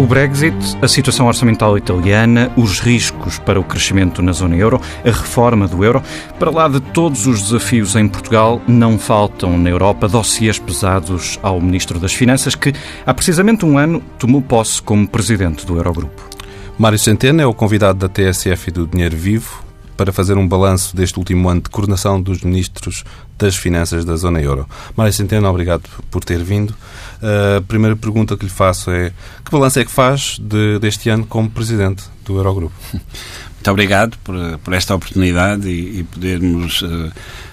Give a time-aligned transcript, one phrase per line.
[0.00, 5.10] O Brexit, a situação orçamental italiana, os riscos para o crescimento na zona euro, a
[5.10, 6.02] reforma do euro,
[6.38, 11.60] para lá de todos os desafios em Portugal, não faltam na Europa dossiês pesados ao
[11.60, 12.72] Ministro das Finanças, que
[13.04, 16.30] há precisamente um ano tomou posse como presidente do Eurogrupo.
[16.78, 19.62] Mário Centeno é o convidado da TSF e do Dinheiro Vivo
[19.98, 23.04] para fazer um balanço deste último ano de coordenação dos ministros
[23.38, 24.66] das finanças da zona euro.
[24.96, 26.74] Mário Centeno, obrigado por ter vindo.
[27.22, 29.12] A primeira pergunta que lhe faço é
[29.44, 32.74] que balanço é que faz de, deste ano como presidente do Eurogrupo?
[32.92, 37.12] Muito obrigado por, por esta oportunidade e, e podermos uh,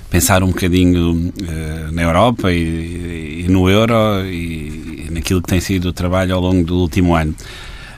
[0.09, 5.59] pensar um bocadinho uh, na Europa e, e, no euro e, e naquilo que tem
[5.59, 7.35] sido o trabalho ao longo do último ano.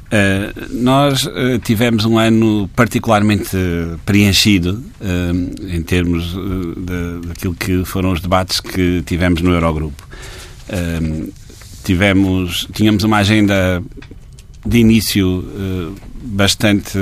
[0.09, 3.55] Uh, nós uh, tivemos um ano particularmente
[4.03, 6.35] preenchido uh, em termos
[7.27, 10.07] daquilo que foram os debates que tivemos no Eurogrupo.
[11.89, 13.81] Tivemos, tínhamos uma agenda
[14.63, 15.43] de início
[16.21, 16.99] bastante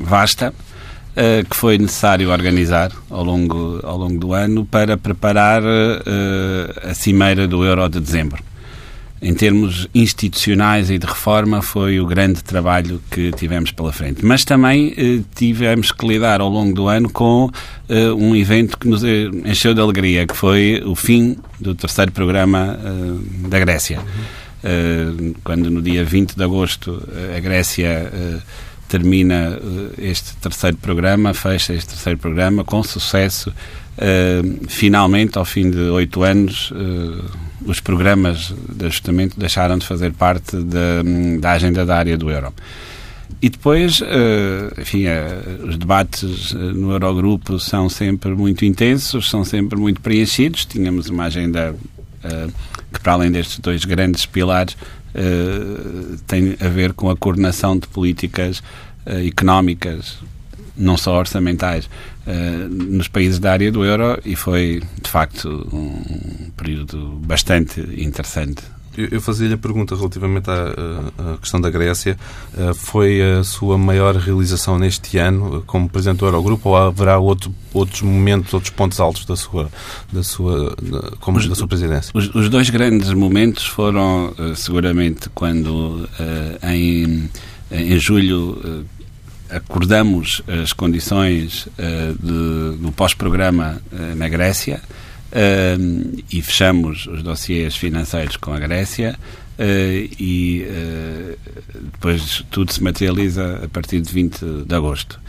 [0.00, 0.54] vasta
[1.50, 5.62] que foi necessário organizar ao longo, ao longo do ano para preparar
[6.82, 8.42] a cimeira do Euro de dezembro
[9.22, 14.24] em termos institucionais e de reforma, foi o grande trabalho que tivemos pela frente.
[14.24, 17.48] Mas também eh, tivemos que lidar ao longo do ano com
[17.88, 22.10] eh, um evento que nos eh, encheu de alegria, que foi o fim do terceiro
[22.10, 24.00] programa eh, da Grécia.
[24.64, 27.00] Eh, quando no dia 20 de agosto
[27.36, 28.38] a Grécia eh,
[28.88, 29.56] termina
[29.98, 33.52] este terceiro programa, fecha este terceiro programa com sucesso.
[34.68, 36.72] finalmente, ao fim de oito anos,
[37.66, 41.02] os programas de ajustamento deixaram de fazer parte da,
[41.40, 42.52] da agenda da área do euro.
[43.40, 49.44] E depois, uh, enfim, uh, os debates uh, no Eurogrupo são sempre muito intensos, são
[49.44, 50.64] sempre muito preenchidos.
[50.64, 51.74] Tínhamos uma agenda
[52.92, 54.76] que, para além destes dois grandes pilares,
[56.28, 58.62] tem a ver com a coordenação de políticas
[59.26, 60.18] económicas,
[60.76, 61.90] não só orçamentais,
[62.70, 68.62] nos países da área do euro e foi, de facto, um período bastante interessante.
[68.96, 72.18] Eu fazia-lhe a pergunta relativamente à, à, questão da Grécia.
[72.52, 77.54] Uh, foi a sua maior realização neste ano como Presidente do Eurogrupo ou haverá outro,
[77.72, 79.70] outros momentos, outros pontos altos da sua,
[80.12, 82.10] da sua, da, como os, da sua presidência?
[82.14, 86.06] Os, os, dois grandes momentos foram, uh, seguramente, quando
[86.62, 87.30] em,
[87.70, 88.84] em julho
[89.48, 93.80] acordamos as condições de, do pós-programa
[94.16, 94.80] na Grécia
[95.32, 99.18] uh, e fechamos os dossiês financeiros com a Grécia
[100.18, 100.66] e
[101.92, 105.20] depois tudo se materializa a partir de 20 de agosto.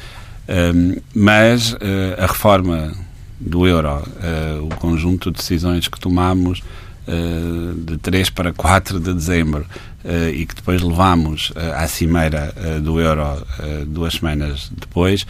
[1.13, 1.75] mas
[2.17, 2.95] a reforma
[3.39, 4.01] do euro,
[4.63, 6.63] o conjunto de decisões que tomamos
[7.85, 9.67] de 3 para 4 de dezembro
[10.03, 13.45] uh, e que depois levámos uh, à cimeira uh, do Euro
[13.87, 15.25] duas semanas depois,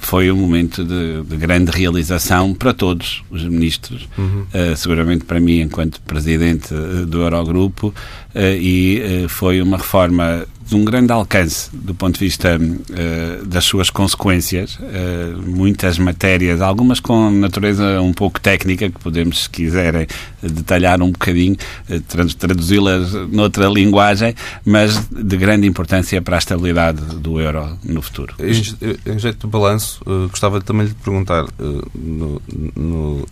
[0.00, 4.46] foi um momento de, de, grande realização para todos os ministros, uhum.
[4.76, 6.74] seguramente para mim enquanto presidente
[7.06, 7.94] do Eurogrupo,
[8.34, 13.90] e foi uma reforma de um grande alcance do ponto de vista uh, das suas
[13.90, 20.06] consequências, uh, muitas matérias, algumas com natureza um pouco técnica, que podemos, se quiserem,
[20.40, 21.56] detalhar um bocadinho,
[21.88, 24.32] uh, traduzi-las noutra linguagem,
[24.64, 28.36] mas de grande importância para a estabilidade do euro no futuro.
[28.38, 30.00] Em, em jeito de balanço,
[30.30, 31.46] gostava também de perguntar
[31.92, 32.40] no,
[32.76, 33.26] no,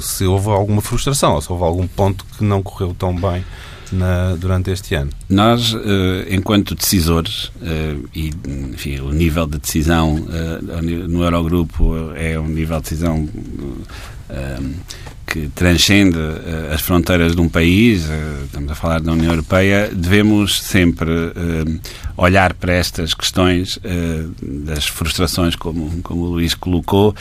[0.00, 3.44] se houve alguma frustração, ou se houve algum ponto que não correu tão bem
[3.92, 5.10] na, durante este ano?
[5.28, 8.30] Nós, eh, enquanto decisores, eh, e
[8.72, 13.28] enfim, o nível de decisão eh, no Eurogrupo é um nível de decisão
[15.26, 16.18] que transcende
[16.72, 18.06] as fronteiras de um país,
[18.44, 21.10] estamos a falar da União Europeia, devemos sempre
[22.16, 23.78] olhar para estas questões
[24.42, 27.14] das frustrações, como, como o Luís colocou,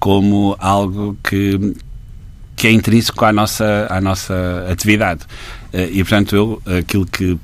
[0.00, 1.76] como algo que,
[2.56, 5.20] que é intrínseco à nossa, à nossa atividade.
[5.72, 7.38] Eh, e, portanto, eu, aquilo que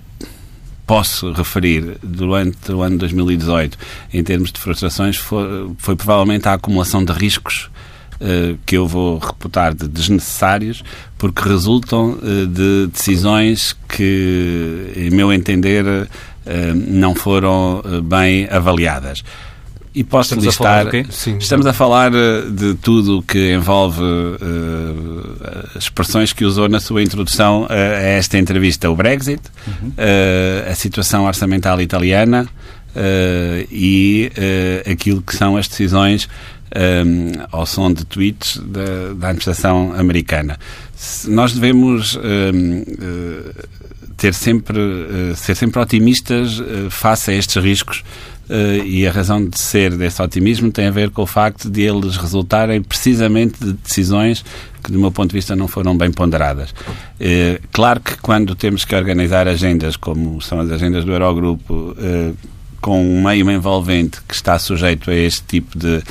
[0.87, 3.79] posso referir durante o ano 2018
[4.13, 7.71] em termos de frustrações foi, foi provavelmente a acumulação de riscos
[8.21, 10.83] uh, que eu vou reputar de desnecessários
[11.17, 15.85] porque resultam uh, de decisões que, em meu entender,
[16.75, 19.23] não foram bem avaliadas.
[19.95, 20.87] E posso estamos listar.
[20.87, 26.67] A Sim, estamos a falar eh, de tudo o que envolve uh, expressões que usou
[26.67, 29.89] na sua introdução a, a esta entrevista: o Brexit, uhum.
[29.89, 32.49] uh, a situação orçamental italiana
[32.97, 34.33] uh, e
[34.91, 36.27] aquilo que são as decisões
[36.75, 40.59] um, ao som de tweets da, da administração americana.
[41.29, 42.85] Nós devemos um,
[44.17, 44.79] ter sempre,
[45.35, 48.03] ser sempre otimistas face a estes riscos
[48.85, 52.17] e a razão de ser desse otimismo tem a ver com o facto de eles
[52.17, 54.45] resultarem precisamente de decisões
[54.83, 56.71] que, do meu ponto de vista, não foram bem ponderadas.
[56.71, 62.37] Uh, claro que quando temos que organizar agendas, como são as agendas do Eurogrupo, uh,
[62.81, 66.03] com um meio envolvente que está sujeito a este tipo de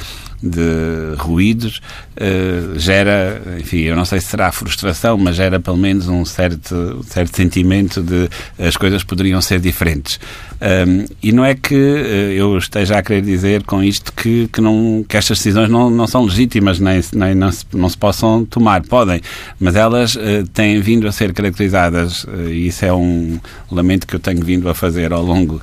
[0.44, 1.82] de ruídos
[2.18, 7.06] uh, gera, enfim, eu não sei se será frustração, mas gera pelo menos um certo,
[7.08, 10.20] certo sentimento de as coisas poderiam ser diferentes.
[10.62, 14.62] Um, e não é que uh, eu esteja a querer dizer com isto que, que,
[14.62, 18.46] não, que estas decisões não, não são legítimas, nem, nem não, se, não se possam
[18.46, 18.84] tomar.
[18.84, 19.22] Podem,
[19.60, 23.40] mas elas uh, têm vindo a ser caracterizadas, e isso é um
[23.72, 25.62] lamento que eu tenho vindo a fazer ao longo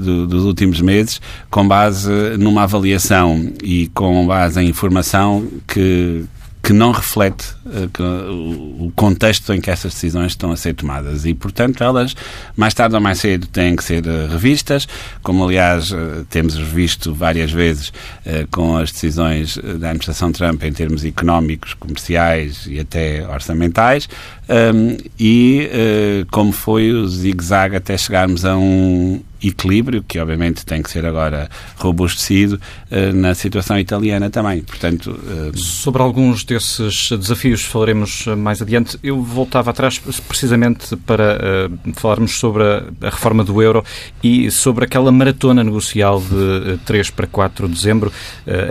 [0.00, 1.20] do, dos últimos meses,
[1.50, 6.24] com base numa avaliação e com base em informação que,
[6.64, 7.54] que não reflete
[7.92, 11.26] que, o, contexto em que essas decisões estão a ser tomadas.
[11.26, 12.16] E, portanto, elas,
[12.56, 14.88] mais tarde ou mais cedo, têm que ser uh, revistas,
[15.22, 17.92] como, aliás, uh, temos visto várias vezes
[18.50, 24.08] com as decisões da administração Trump em termos económicos, comerciais e até orçamentais,
[24.48, 25.70] um, e
[26.30, 31.48] como foi o zigue-zague até chegarmos a um equilíbrio, que obviamente tem que ser agora
[31.76, 32.54] robustecido
[32.90, 34.62] uh, na situação italiana também.
[34.62, 35.56] Portanto, uh...
[35.58, 38.98] Sobre alguns desses desafios falaremos mais adiante.
[39.02, 43.84] Eu voltava atrás precisamente para uh, falarmos sobre a, a, reforma do euro
[44.22, 48.12] e sobre aquela maratona negocial de 3 para 4 de dezembro,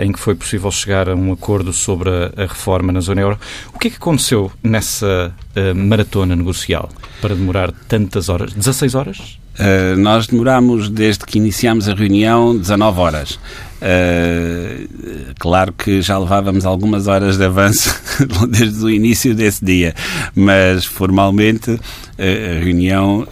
[0.00, 3.38] em que foi possível chegar a um acordo sobre a, a reforma na zona euro.
[3.72, 5.34] O que é que aconteceu nessa
[5.72, 6.90] maratona negocial
[7.22, 8.52] para demorar tantas horas?
[8.52, 9.38] 16 horas?
[9.54, 13.38] Uh, nós demoramos, desde que iniciámos a reunião, 19 horas.
[13.80, 14.88] Uh,
[15.38, 17.94] claro que já levávamos algumas horas de avanço
[18.50, 19.94] desde o início desse dia,
[20.34, 21.80] mas formalmente uh,
[22.18, 23.26] a reunião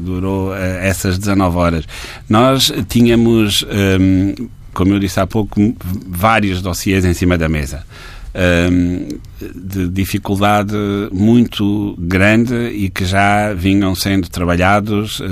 [0.00, 1.84] durou essas 19 horas.
[2.28, 3.64] Nós tínhamos,
[4.00, 5.74] um, como eu disse há pouco,
[6.08, 7.84] vários dossiês em cima da mesa
[8.34, 10.74] de dificuldade
[11.12, 15.24] muito grande e que já vinham sendo trabalhados uh,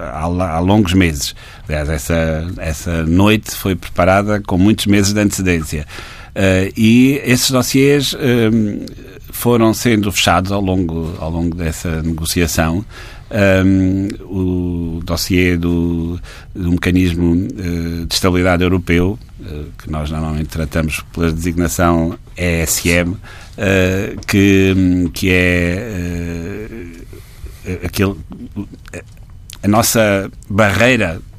[0.00, 1.34] há, há, longos meses.
[1.68, 5.86] Aliás, essa, essa noite foi preparada com muitos meses de antecedência.
[6.30, 8.16] Uh, e esses dossiês
[9.30, 12.84] foram sendo fechados ao longo, ao longo dessa negociação
[13.34, 16.20] um, o dossiê do,
[16.54, 23.18] do mecanismo uh, de estabilidade europeu, uh, que nós normalmente tratamos pela designação ESM, uh,
[24.26, 24.74] que,
[25.12, 26.94] que é
[27.84, 28.14] aquele,
[29.62, 31.33] a nossa barreira eh,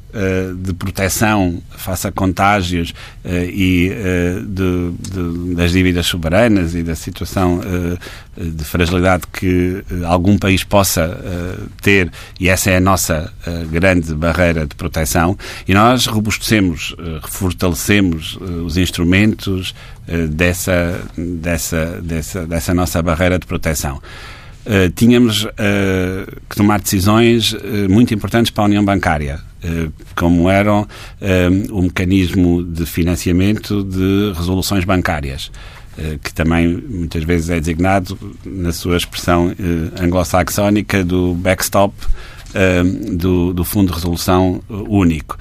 [0.62, 6.94] de proteção face a contágios eh, e eh, de, de, das dívidas soberanas e da
[6.94, 7.60] situação
[8.36, 11.18] de fragilidade que algum país possa
[11.80, 13.32] ter, e essa é a nossa
[13.70, 16.94] grande barreira de proteção, e nós robustecemos,
[17.28, 19.74] fortalecemos os instrumentos
[20.30, 24.02] dessa, dessa, dessa, dessa nossa barreira de proteção.
[24.66, 25.48] Uh, tínhamos uh,
[26.50, 29.40] que tomar decisões uh, muito importantes para a União Bancária.
[29.66, 30.86] Eh, como eram
[31.20, 35.50] eh, o mecanismo de financiamento de resoluções bancárias
[35.98, 39.52] eh, que também muitas vezes é designado, na sua expressão
[40.00, 41.94] anglo-saxónica, do backstop
[43.12, 45.36] do, do Fundo de Resolução Único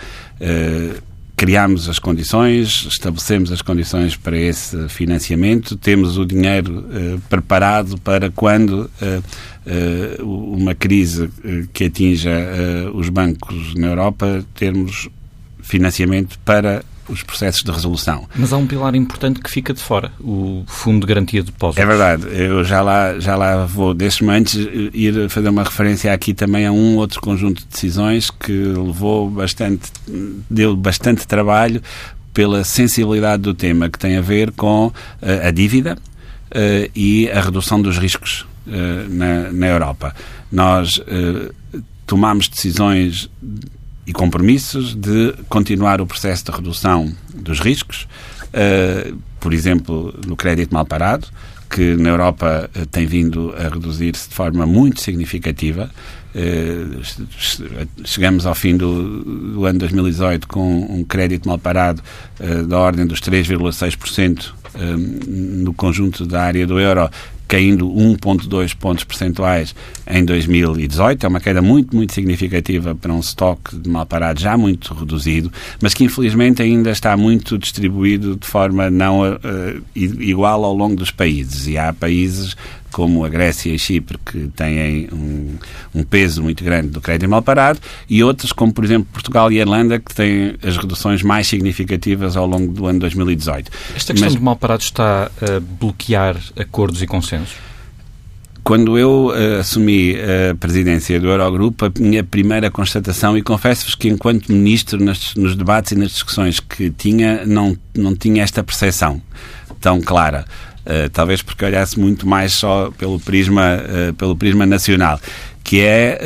[1.35, 8.31] criámos as condições, estabelecemos as condições para esse financiamento, temos o dinheiro uh, preparado para
[8.31, 11.29] quando uh, uh, uma crise
[11.73, 12.31] que atinja
[12.93, 15.09] os bancos na Europa, termos
[15.61, 18.27] financiamento para os processos de resolução.
[18.35, 21.83] Mas há um pilar importante que fica de fora, o Fundo de Garantia de Depósitos.
[21.83, 22.25] É verdade.
[22.31, 24.55] Eu já lá, já lá vou, destes momentos,
[24.93, 29.91] ir fazer uma referência aqui também a um outro conjunto de decisões que levou bastante,
[30.49, 31.81] deu bastante trabalho
[32.35, 34.93] pela sensibilidade do tema, que tem a ver com uh,
[35.47, 35.97] a dívida
[36.51, 40.13] uh, e a redução dos riscos uh, na, na Europa.
[40.51, 41.01] Nós
[42.05, 43.29] tomamos decisões
[44.05, 48.07] e compromissos de continuar o processo de redução dos riscos,
[48.47, 51.27] uh, por exemplo, no crédito mal parado,
[51.69, 55.89] que na Europa uh, tem vindo a reduzir-se de forma muito significativa.
[56.35, 57.01] Uh,
[58.03, 62.03] chegamos ao fim do, do, ano 2018 com um crédito mal parado
[62.67, 64.51] da ordem dos 3,6%
[65.25, 67.09] no conjunto da área do euro
[67.47, 69.75] caindo 1,2 pontos percentuais
[70.07, 71.25] em 2018.
[71.25, 75.51] É uma queda muito, muito significativa para um estoque de mal parado já muito reduzido,
[75.81, 79.37] mas que infelizmente ainda está muito distribuído de forma não uh,
[79.95, 81.67] igual ao longo dos países.
[81.67, 82.55] E há países
[82.95, 85.57] como a Grécia e Chipre, que têm um,
[85.93, 87.77] um peso muito grande do crédito mal parado,
[88.09, 92.47] e outras, como por exemplo Portugal e Irlanda, que têm as reduções mais significativas ao
[92.47, 93.69] longo do ano 2018.
[93.93, 97.57] Esta questão Mas, do mal parado está a bloquear acordos e consensos?
[98.63, 104.07] Quando eu uh, assumi a presidência do Eurogrupo, a minha primeira constatação, e confesso-vos que
[104.07, 109.21] enquanto ministro, nas, nos debates e nas discussões que tinha, não, não tinha esta percepção
[109.81, 110.45] tão clara.
[110.85, 115.19] Uh, talvez porque olhasse muito mais só pelo prisma, uh, pelo prisma nacional,
[115.63, 116.19] que é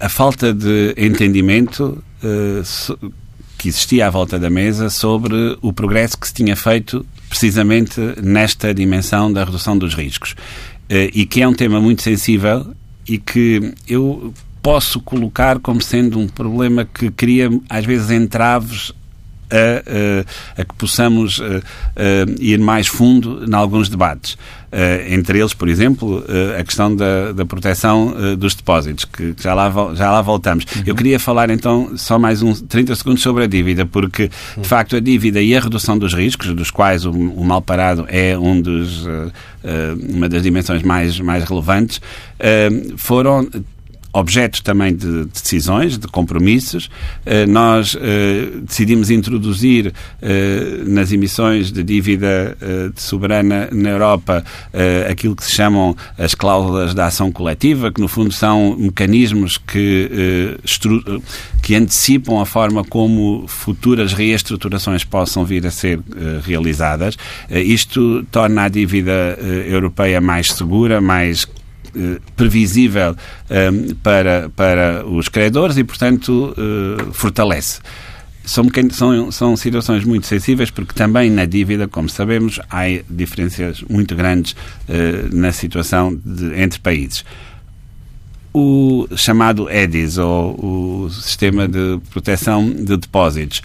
[0.00, 2.02] a falta de entendimento
[3.58, 8.72] que existia à volta da mesa sobre o progresso que se tinha feito precisamente nesta
[8.72, 10.34] dimensão da redução dos riscos.
[10.88, 12.74] Eh, e que é um tema muito sensível
[13.08, 18.92] e que eu posso colocar como sendo um problema que cria, às vezes, entraves
[19.54, 21.62] a, a, a que possamos a,
[22.40, 24.36] ir mais fundo em alguns debates.
[25.08, 26.24] entre eles, por exemplo,
[26.58, 30.64] a questão da, da proteção dos depósitos, que já lá, já lá voltamos.
[30.64, 30.82] Uhum.
[30.86, 34.96] Eu queria falar então só mais uns 30 segundos sobre a dívida, porque de facto
[34.96, 38.60] a dívida e a redução dos riscos, dos quais o, o mal parado é um
[38.60, 39.06] dos,
[40.12, 42.00] uma das dimensões mais, mais relevantes,
[42.96, 43.48] foram
[44.14, 46.88] objeto também de, decisões, de compromissos.
[47.26, 49.92] Eh, nós eh, decidimos introduzir
[50.22, 52.56] eh, nas emissões de dívida
[52.94, 54.44] de soberana na Europa
[55.10, 60.56] aquilo que se chamam as cláusulas da ação coletiva, que no fundo são mecanismos que,
[61.62, 66.00] que antecipam a forma como futuras reestruturações possam vir a ser
[66.44, 67.16] realizadas.
[67.50, 71.46] Isto torna a dívida europeia mais segura, mais
[72.36, 77.80] previsível um, ehm, para, para os credores e, portanto, uh, fortalece.
[78.44, 84.14] São, são, são situações muito sensíveis porque também na dívida, como sabemos, há diferenças muito
[84.14, 87.24] grandes uh, na situação de, entre países.
[88.52, 93.62] O chamado EDIS, ou o Sistema de Proteção de Depósitos,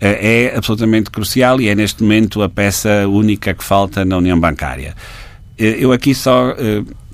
[0.00, 4.94] é absolutamente crucial e é neste momento a peça única que falta na União Bancária.
[5.58, 6.54] Eu aqui só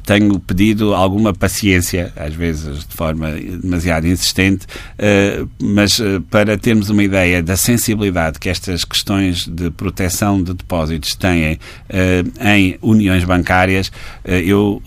[0.07, 4.65] tenho pedido alguma paciência, às vezes de forma demasiado insistente,
[4.97, 10.55] eh, mas eh, para termos uma ideia da sensibilidade que estas questões de proteção de
[10.55, 11.59] depósitos têm
[11.89, 13.91] eh, em uniões bancárias,
[14.25, 14.81] eu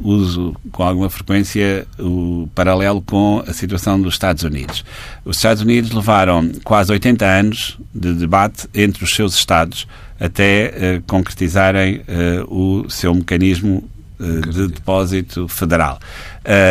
[0.00, 4.84] uso com alguma frequência o paralelo com a situação dos Estados Unidos.
[5.24, 9.86] Os Estados Unidos levaram quase 80 anos de debate entre os seus Estados
[10.18, 12.02] até concretizarem
[12.48, 15.98] o seu mecanismo de depósito federal.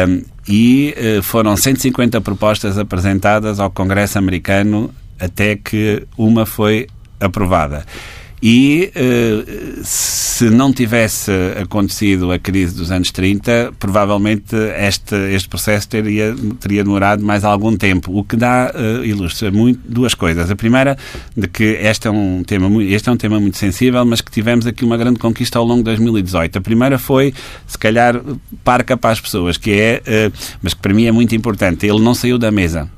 [0.07, 6.87] Um, e uh, foram 150 propostas apresentadas ao Congresso americano até que uma foi
[7.19, 7.85] aprovada.
[8.45, 11.31] E uh, se não tivesse
[11.61, 17.77] acontecido a crise dos anos 30, provavelmente este, este processo teria, teria demorado mais algum
[17.77, 18.11] tempo.
[18.13, 20.51] O que dá, uh, ilustra muito duas coisas.
[20.51, 20.97] A primeira,
[21.37, 24.67] de que este é, um tema, este é um tema muito sensível, mas que tivemos
[24.67, 26.57] aqui uma grande conquista ao longo de 2018.
[26.57, 27.33] A primeira foi,
[27.65, 28.19] se calhar,
[28.61, 32.01] parca para as pessoas, que é, uh, mas que para mim é muito importante, ele
[32.01, 32.89] não saiu da mesa.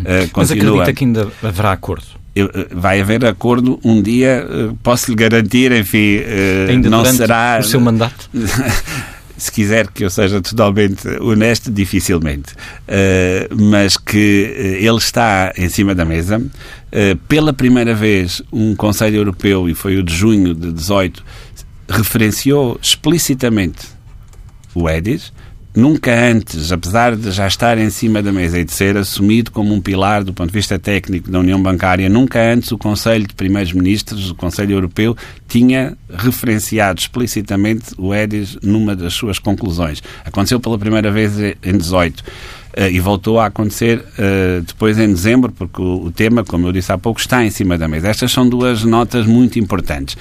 [0.00, 2.22] Uh, mas acredita que ainda haverá acordo?
[2.36, 7.58] Eh, vai haver acordo um dia, eh, posso lhe garantir, enfim, eh, Ainda não será.
[7.60, 8.28] O seu mandato?
[9.36, 12.54] se quiser que eu seja totalmente honesto, dificilmente.
[12.88, 16.38] Uh, mas que ele está em cima da mesa.
[16.38, 21.22] Uh, pela primeira vez, um Conselho Europeu, e foi o de junho de 18,
[21.88, 23.88] referenciou explicitamente
[24.74, 25.32] o EDIS
[25.76, 29.74] Nunca antes, apesar de já estar em cima da mesa e de ser assumido como
[29.74, 33.34] um pilar do ponto de vista técnico da União Bancária, nunca antes o Conselho de
[33.34, 35.16] Primeiros-Ministros, o Conselho Europeu,
[35.48, 40.00] tinha referenciado explicitamente o EDIS numa das suas conclusões.
[40.24, 42.20] Aconteceu pela primeira vez em 18.
[42.20, 42.24] Uh,
[42.76, 46.72] eh, e voltou a acontecer uh, depois em dezembro, porque o, o, tema, como eu
[46.72, 48.08] disse há pouco, está em cima da mesa.
[48.08, 50.16] Estas são duas notas muito importantes.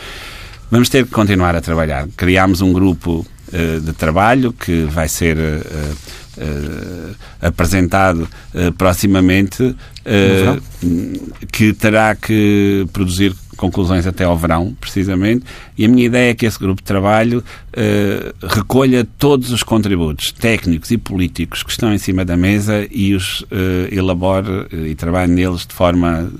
[0.69, 2.07] Vamos ter que continuar a trabalhar.
[2.15, 3.25] Criámos um grupo
[3.83, 5.95] de trabalho que vai ser uh,
[6.37, 8.27] uh, apresentado
[8.77, 9.75] proximamente,
[11.51, 15.45] que terá que produzir conclusões até ao verão, precisamente,
[15.77, 20.31] e a minha ideia é que esse grupo de trabalho uh, recolha todos os contributos
[20.31, 23.45] técnicos e políticos que estão em cima da mesa e os uh,
[23.91, 26.31] elabore uh, e trabalhe neles de forma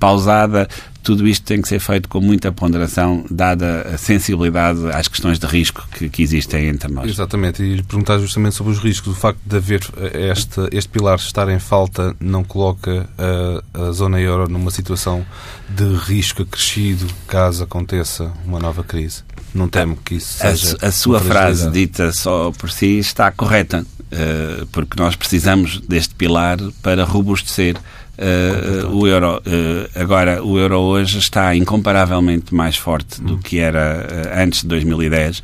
[0.00, 0.66] pausada,
[1.02, 5.46] tudo isto tem que ser feito com muita ponderação, dada a sensibilidade às questões de
[5.46, 7.08] risco que, que existem entre nós.
[7.08, 9.12] Exatamente, e lhe perguntar justamente sobre os riscos.
[9.12, 13.92] O facto de haver eh, este, este pilar estar em falta não coloca a, a
[13.92, 15.24] zona euro numa situação
[15.68, 19.22] de risco acrescido caso aconteça uma nova crise?
[19.54, 20.76] Não temo que isso seja.
[20.80, 26.14] A, a sua frase dita só por si está correta, uh, porque nós precisamos deste
[26.14, 27.76] pilar para robustecer
[28.20, 29.38] Uh, o euro.
[29.38, 34.68] Uh, agora, o euro hoje está incomparavelmente mais forte do que era uh, antes de
[34.68, 35.42] 2010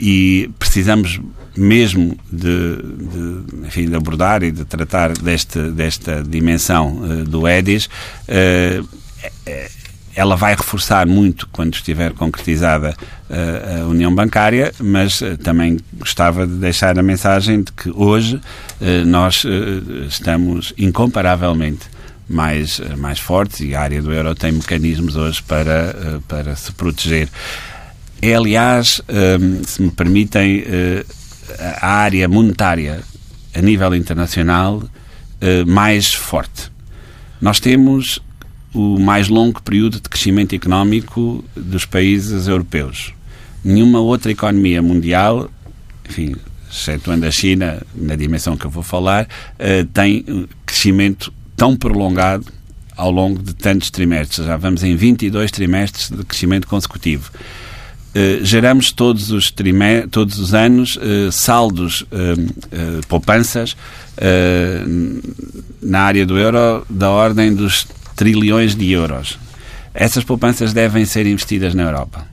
[0.00, 1.20] e precisamos
[1.54, 7.88] mesmo de, de, enfim, de, abordar e de tratar deste, desta dimensão do EDIS
[10.18, 12.92] ela vai reforçar muito quando estiver concretizada
[13.30, 18.34] uh, a União Bancária, mas uh, também gostava de deixar a mensagem de que hoje
[18.34, 19.44] uh, nós
[20.08, 21.86] estamos incomparavelmente
[22.28, 27.28] mais, mais fortes e a área do euro tem mecanismos hoje para, para se proteger.
[28.20, 29.00] É, aliás,
[29.64, 30.64] se me permitem,
[31.80, 33.00] a área monetária
[33.54, 34.82] a nível internacional
[35.66, 36.70] mais forte.
[37.40, 38.20] Nós temos
[38.74, 43.12] o mais longo período de crescimento económico dos países europeus.
[43.64, 45.50] Nenhuma outra economia mundial,
[46.08, 46.34] enfim,
[46.70, 52.46] excetuando a China, na dimensão que eu vou falar, uh, tem crescimento tão prolongado
[52.96, 54.46] ao longo de tantos trimestres.
[54.46, 57.30] Já vamos em 22 trimestres de crescimento consecutivo.
[58.08, 59.52] Uh, geramos todos os,
[60.10, 63.76] todos os anos uh, saldos, uh, poupanças
[65.80, 67.86] na área do euro da ordem dos
[68.18, 69.38] trilhões de euros.
[69.94, 72.26] Essas poupanças devem ser investidas na Europa.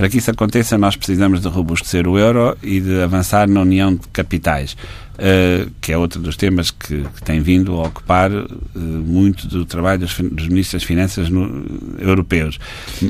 [0.00, 3.94] Para que isso aconteça, nós precisamos de robustecer o euro e de avançar na união
[3.94, 8.48] de capitais, uh, que é outro dos temas que, que tem vindo a ocupar uh,
[8.74, 11.66] muito do trabalho dos, dos ministros das Finanças no,
[11.98, 12.58] europeus.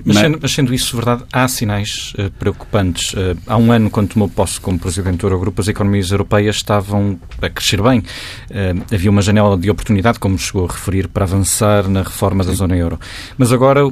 [0.04, 3.14] Mas, sendo, mas, sendo, isso verdade, há sinais uh, preocupantes.
[3.46, 7.48] há um ano, quando tomou posse como Presidente do Eurogrupo, as economias europeias estavam a
[7.48, 8.02] crescer bem.
[8.92, 12.76] havia uma janela de oportunidade, como chegou a referir, para avançar na reforma da zona
[12.76, 12.98] euro.
[13.38, 13.88] Mas agora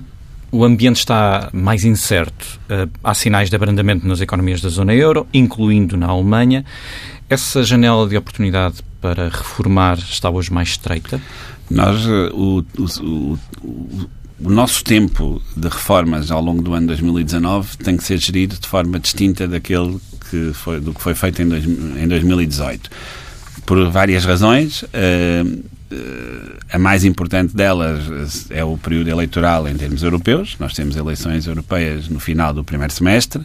[0.50, 2.58] o ambiente está mais incerto.
[2.68, 6.64] Uh, há sinais de abrandamento nas economias da zona euro, incluindo na Alemanha.
[7.28, 11.20] Essa janela de oportunidade para reformar está hoje mais estreita?
[11.70, 14.08] Nós, eh, o, o, o,
[14.40, 18.66] o nosso tempo de reformas ao longo do ano 2019 tem que ser gerido de
[18.66, 19.98] forma distinta daquele
[20.30, 22.90] que foi, do que foi feito em, dois, em 2018.
[23.66, 24.82] Por várias razões.
[24.84, 25.62] Uh,
[26.70, 30.56] a mais importante delas é o período eleitoral em termos europeus.
[30.58, 33.42] Nós temos eleições europeias no final do primeiro semestre.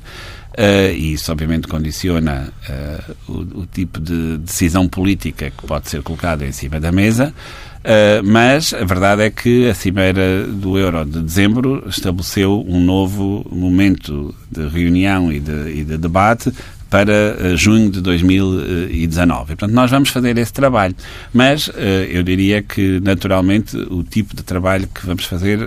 [0.53, 6.03] Uh, e isso obviamente condiciona uh, o, o, tipo de decisão política que pode ser
[6.03, 7.33] colocada em cima da mesa,
[7.79, 13.43] uh, mas a verdade é que a Cimeira do Euro de dezembro estabeleceu um novo
[13.51, 16.53] momento de reunião e de, e de debate
[16.87, 19.41] para junho de 2019.
[19.41, 20.95] E, portanto, nós vamos fazer esse trabalho.
[21.33, 21.67] Mas
[22.07, 25.57] eu diria que, naturalmente, o tipo de trabalho que vamos fazer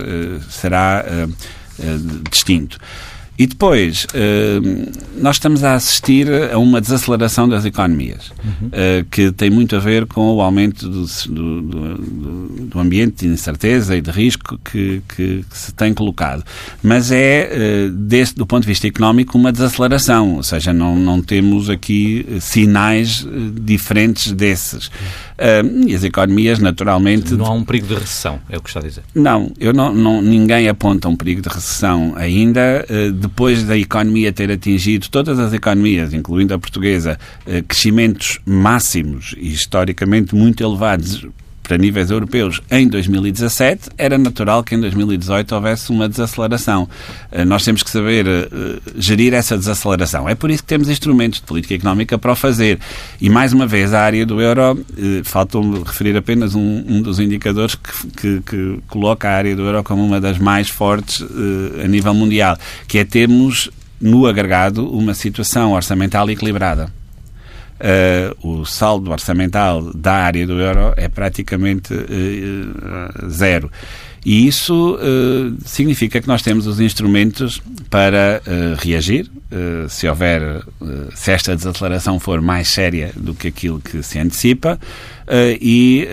[0.49, 1.03] será
[2.31, 2.79] distinto.
[3.37, 8.67] E depois, uh, nós estamos a assistir a uma desaceleração das economias, uhum.
[8.69, 13.31] uh, que tem muito a ver com o aumento do, do, do, do ambiente de
[13.31, 16.43] incerteza e de risco que, que, que se tem colocado.
[16.81, 21.21] Mas é, uh, desse, do ponto de vista económico, uma desaceleração, ou seja, não, não
[21.21, 23.23] temos aqui sinais
[23.61, 24.89] diferentes desses.
[25.85, 27.35] e as economias, naturalmente.
[27.35, 29.03] Não há um perigo de recessão, é o que está a dizer.
[29.13, 32.83] Não, eu não, não ninguém aponta um perigo de recessão ainda
[33.27, 39.51] depois da economia ter atingido, todas as economias, incluindo a portuguesa, eh, crescimentos máximos e
[39.51, 41.27] historicamente muito elevados
[41.67, 46.87] para níveis europeus em 2017, era natural que em 2018 houvesse uma desaceleração.
[47.29, 48.47] Eh, nós temos que saber eh,
[48.95, 50.29] gerir essa desaceleração.
[50.29, 52.79] É por isso que temos instrumentos de política económica para o fazer.
[53.19, 54.85] E, mais uma vez, a área do euro,
[55.23, 59.83] faltou-me referir apenas um, um dos indicadores que, que, que, coloca a área do euro
[59.83, 61.23] como uma das mais fortes
[61.83, 66.91] a nível mundial, que é termos no agregado uma situação orçamental equilibrada
[67.79, 73.71] uh, o saldo orçamental da área do euro é praticamente uh, zero.
[74.25, 80.65] E isso uh, significa que nós temos os instrumentos para uh, reagir, uh, se houver,
[81.15, 84.77] se esta desaceleração for mais séria do que aquilo que se antecipa,
[85.59, 86.07] e,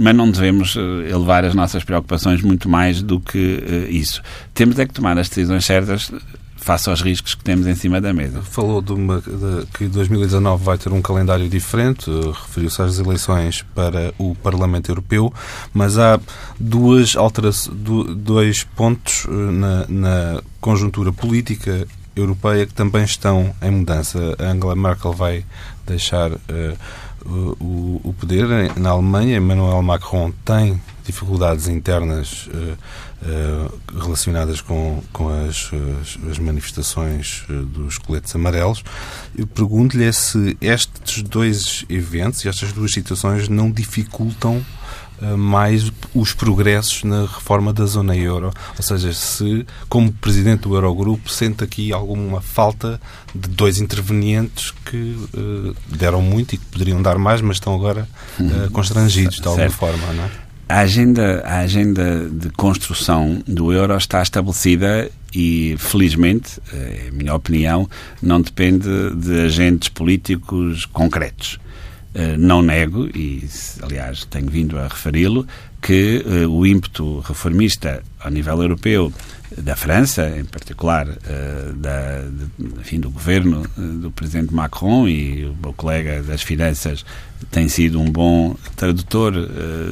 [0.00, 4.22] mas não devemos elevar as nossas preocupações muito mais do que isso.
[4.54, 6.10] Temos é que tomar as decisões certas
[6.66, 8.42] face aos riscos que temos em cima da mesa.
[8.42, 14.12] Falou de uma, de, que 2019 vai ter um calendário diferente, referiu-se às eleições para
[14.18, 15.32] o Parlamento Europeu,
[15.72, 16.18] mas há
[16.58, 17.76] duas alterações,
[18.16, 24.18] dois pontos na, na conjuntura política europeia que também estão em mudança.
[24.36, 25.44] A Angela Merkel vai
[25.86, 26.76] deixar uh,
[27.24, 29.36] o, o, poder na Alemanha.
[29.36, 32.76] Emmanuel Macron tem dificuldades internas uh,
[33.98, 35.70] relacionadas com, com as,
[36.30, 38.84] as, manifestações dos coletes amarelos.
[39.36, 44.64] Eu pergunto-lhe é se estes dois eventos e estas duas situações não dificultam
[45.20, 48.52] eh, mais os progressos na reforma da zona euro.
[48.76, 53.00] Ou seja, se, como presidente do Eurogrupo, sente aqui alguma falta
[53.34, 58.06] de dois intervenientes que uh, deram muito e que poderiam dar mais, mas estão agora
[58.38, 59.78] uh, constrangidos de alguma certo.
[59.78, 60.30] forma, não é?
[60.68, 67.34] A agenda, a agenda de construção do euro está estabelecida e, felizmente, é a minha
[67.34, 67.88] opinião,
[68.20, 71.60] não depende de agentes políticos concretos.
[72.18, 73.46] Eh, não nego, e
[73.82, 75.46] aliás tenho vindo a referi-lo,
[75.82, 79.12] que uh, o ímpeto reformista ao nível europeu
[79.56, 85.44] da França, em particular uh, da, de, enfim, do governo uh, do presidente Macron e
[85.44, 87.04] o meu colega das finanças
[87.50, 89.34] tem sido um bom tradutor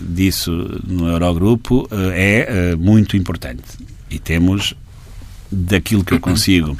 [0.00, 3.62] disso no Eurogrupo, é muito importante.
[4.10, 4.74] E temos
[5.54, 6.76] daquilo que eu consigo uh,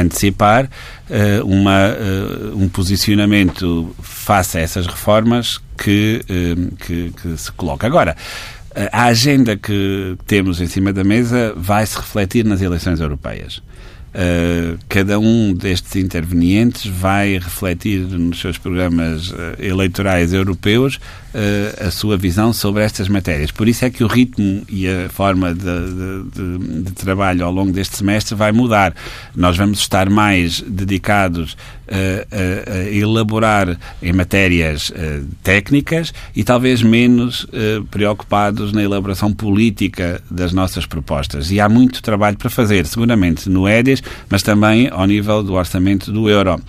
[0.00, 6.22] antecipar, uh, uma, uh, um posicionamento face a essas reformas que,
[6.86, 7.86] que, que, se coloca.
[7.86, 8.14] Agora,
[8.92, 13.62] a agenda que temos em cima da mesa vai se refletir nas eleições europeias.
[14.12, 20.98] Uh, cada um destes intervenientes vai refletir nos seus programas uh, eleitorais europeus
[21.34, 23.50] uh, a sua visão sobre estas matérias.
[23.50, 27.72] Por isso é que o ritmo e a forma de, de, de, trabalho ao longo
[27.72, 28.94] deste semestre vai mudar.
[29.34, 31.56] Nós vamos estar mais dedicados
[31.88, 34.92] a, a elaborar em matérias
[35.42, 37.46] técnicas e talvez menos
[37.90, 41.50] preocupados na elaboração política das nossas propostas.
[41.50, 46.12] E há muito trabalho para fazer, seguramente no EDES mas também ao nível do orçamento
[46.12, 46.60] do euro.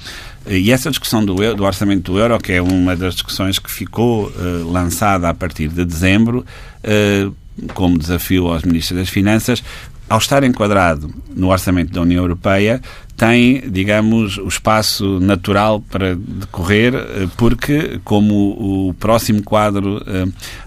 [0.48, 4.28] E essa discussão do, do, orçamento do euro, que é uma das discussões que ficou
[4.28, 6.46] uh, lançada a partir de dezembro,
[6.84, 7.36] uh,
[7.74, 9.64] como desafio aos ministros das Finanças,
[10.10, 12.82] ao estar enquadrado no orçamento da União Europeia,
[13.16, 20.04] tem, digamos, o espaço natural para decorrer, eh, porque, como o próximo quadro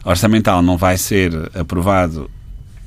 [0.03, 2.31] orçamental não vai ser aprovado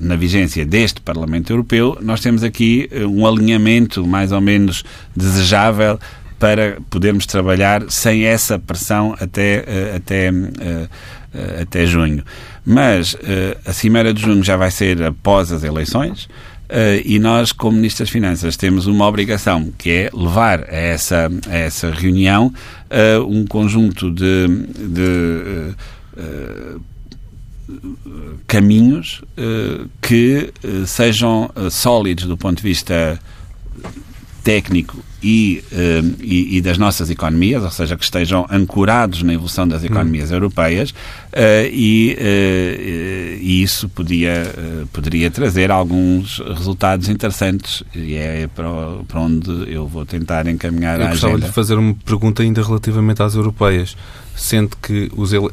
[0.00, 6.00] na vigência deste Parlamento Europeu, nós temos aqui um alinhamento mais ou menos desejável
[6.38, 12.24] para podermos trabalhar sem essa pressão até, eh, até, eh, até junho.
[12.64, 13.16] Mas
[13.64, 16.28] a Cimeira de Junho já vai ser após as eleições.
[17.04, 21.56] e nós, como Ministro das Finanças, temos uma obrigação, que é levar a essa, a
[21.56, 22.52] essa reunião
[23.26, 25.74] um conjunto de, de
[28.46, 33.20] caminhos uh, que uh, sejam uh, sólidos do ponto de vista
[34.42, 35.64] técnico e,
[36.20, 40.34] e, e, das nossas economias, ou seja, que estejam ancorados na evolução das economias hum.
[40.34, 40.94] europeias
[41.72, 42.16] e,
[43.40, 44.52] e, isso podia,
[44.92, 48.68] poderia trazer alguns resultados interessantes e é para,
[49.08, 51.28] para onde eu vou tentar encaminhar eu a agenda.
[51.28, 53.96] gostava de fazer uma pergunta ainda relativamente às europeias.
[54.36, 55.48] Sente que os ele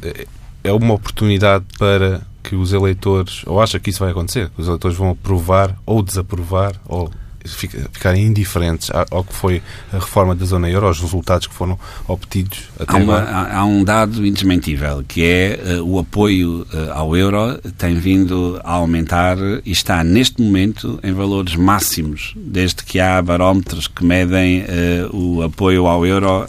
[0.62, 4.66] é uma oportunidade para que os eleitores, ou acha que isso vai acontecer, que os
[4.66, 7.10] eleitores vão aprovar ou desaprovar ou
[7.46, 12.64] ficarem indiferentes ao que foi a reforma da zona euro, aos resultados que foram obtidos
[12.78, 17.16] até há, uma, há, há um dado indesmentível, que é uh, o apoio uh, ao
[17.16, 23.20] euro tem vindo a aumentar e está neste momento em valores máximos, desde que há
[23.22, 26.46] barómetros que medem uh, o apoio ao euro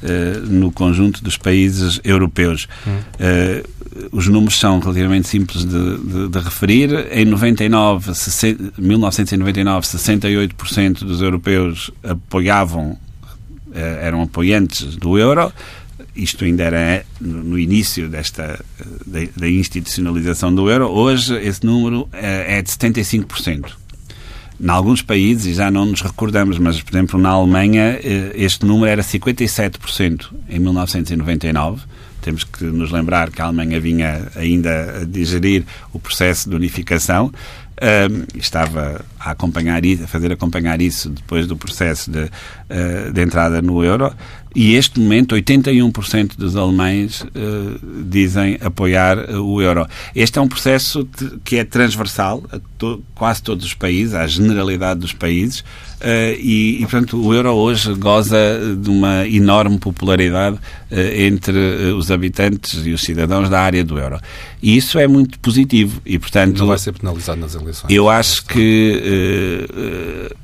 [0.00, 2.68] Uh, no conjunto dos países europeus.
[2.86, 2.98] Hum.
[3.18, 7.08] Uh, os números são relativamente simples de, de, de referir.
[7.10, 8.12] Em 99,
[8.78, 12.98] 1999, 68% dos europeus apoiavam, uh,
[13.74, 15.52] eram apoiantes do euro.
[16.14, 18.64] Isto ainda era no início desta
[19.36, 20.86] da institucionalização do euro.
[20.86, 23.72] Hoje esse número é de 75%.
[24.60, 28.66] Em alguns países, e já não nos recordamos, mas, por exemplo, na Alemanha, eh, este
[28.66, 31.82] número era 57% em 1999.
[32.20, 37.32] Temos que nos lembrar que a Alemanha vinha ainda a digerir o processo de unificação.
[37.80, 43.62] Um, estava a acompanhar a fazer acompanhar isso depois do processo de, uh, de entrada
[43.62, 44.12] no euro
[44.54, 49.86] e este momento 81% dos alemães uh, dizem apoiar o euro.
[50.14, 51.08] Este é um processo
[51.44, 55.62] que é transversal a to quase todos os países, à generalidade dos países,
[56.02, 58.36] e, e, portanto, o euro hoje goza
[58.76, 60.58] de uma enorme popularidade
[60.90, 61.58] entre
[61.96, 64.18] os habitantes e os cidadãos da área do euro.
[64.62, 66.58] E isso é muito positivo e, portanto...
[66.58, 67.90] Não vai ser penalizado nas eleições.
[67.90, 69.66] Eu acho que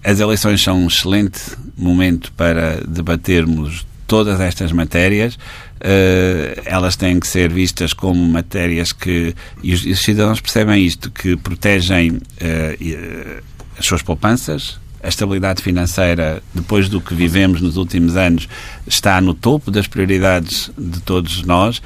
[0.02, 1.40] as eleições são um excelente
[1.76, 9.34] momento para debatermos todas estas matérias, uh, elas têm que ser vistas como matérias que.
[9.62, 13.42] E os, e os cidadãos percebem isto, que protegem uh,
[13.78, 14.78] as suas poupanças.
[15.04, 18.48] A estabilidade financeira, depois do que vivemos nos últimos anos,
[18.86, 21.82] está no topo das prioridades de todos nós uh,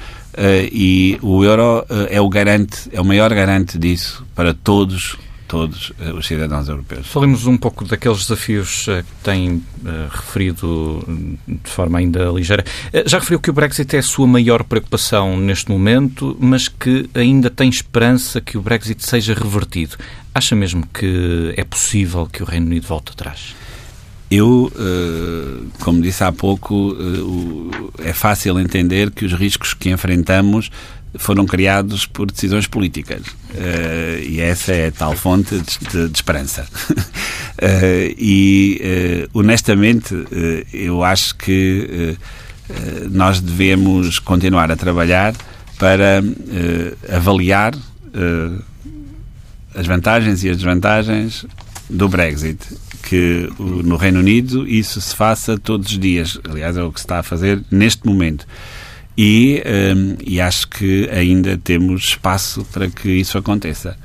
[0.71, 5.17] e o euro é o garante, é o maior garante disso para todos
[5.49, 7.07] todos uh, os cidadãos europeus.
[7.07, 9.63] Falemos um pouco daqueles desafios uh, que tem uh,
[10.11, 11.03] referido
[11.47, 12.63] de forma ainda ligeira.
[13.05, 17.49] já referiu que o Brexit é a sua maior preocupação neste momento, mas que ainda
[17.49, 19.97] tem esperança que o Brexit seja revertido.
[20.33, 23.55] Acha mesmo que é possível que o Reino Unido volte atrás?
[24.29, 24.71] Eu,
[25.79, 26.95] como disse há pouco,
[27.97, 30.69] é fácil entender que os riscos que enfrentamos
[31.17, 33.21] foram criados por decisões políticas.
[33.49, 36.67] Uh, e essa é a tal fonte de, de, de esperança.
[36.91, 36.95] uh,
[38.17, 40.13] e, uh, honestamente,
[40.73, 42.17] eu acho que
[43.09, 45.33] nós devemos continuar a trabalhar
[45.79, 46.21] para
[47.11, 47.73] avaliar
[49.73, 51.45] as vantagens e as desvantagens
[51.89, 52.59] do Brexit.
[53.01, 56.39] Que no Reino Unido isso se faça todos os dias.
[56.47, 58.45] Aliás, é o que se está a fazer neste momento.
[59.17, 59.61] E,
[59.95, 63.97] um, e acho que ainda temos espaço para que isso aconteça.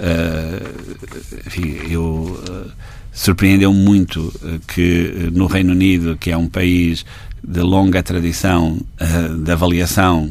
[0.00, 2.70] Uh, enfim, eu uh,
[3.12, 7.04] surpreendeu muito uh, que no Reino Unido, que é um país
[7.44, 10.30] de longa tradição uh, de avaliação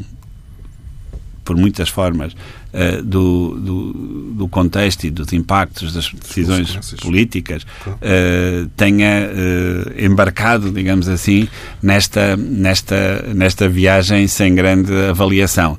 [1.44, 3.92] por muitas formas uh, do, do,
[4.34, 11.48] do, contexto e dos impactos das decisões políticas uh, tenha uh, embarcado, digamos assim,
[11.82, 15.78] nesta, nesta, nesta viagem sem grande avaliação.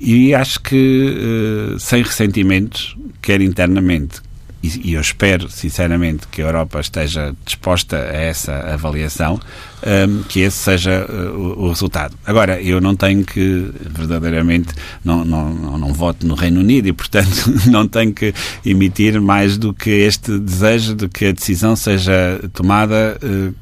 [0.00, 4.20] e acho que sem ressentimentos, quer internamente,
[4.62, 9.40] e, eu espero, sinceramente, que a Europa esteja disposta a essa avaliação,
[9.82, 12.14] um, que esse seja uh, o, o, resultado.
[12.26, 16.92] Agora, eu não tenho que, verdadeiramente, não, não, não, não, voto no Reino Unido e,
[16.92, 22.38] portanto, não tenho que emitir mais do que este desejo de que a decisão seja
[22.52, 23.54] tomada uh,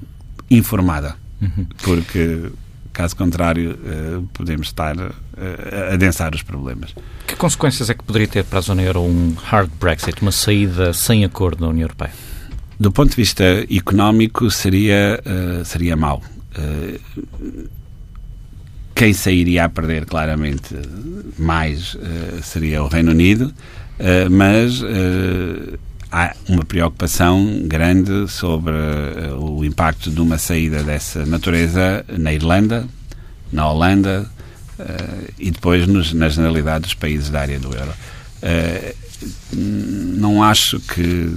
[0.50, 1.14] informada.
[1.40, 1.66] Uhum.
[1.82, 2.50] Porque
[2.98, 6.92] Caso contrário, eh, podemos estar eh, a adensar os problemas.
[7.28, 10.92] Que consequências é que poderia ter para a zona euro um hard Brexit, uma saída
[10.92, 12.10] sem acordo da União Europeia?
[12.76, 16.20] Do ponto de vista económico, seria, uh, seria mau.
[18.96, 20.74] Quem sairia a perder, claramente,
[21.38, 23.54] mais uh, seria o Reino Unido,
[24.28, 24.82] mas
[26.10, 32.86] há uma preocupação grande sobre uh, o impacto de uma saída dessa natureza na Irlanda,
[33.52, 34.28] na Holanda
[34.78, 37.92] uh, e depois nos, na generalidade dos países da área do euro.
[38.42, 38.94] Uh,
[39.52, 41.34] não acho que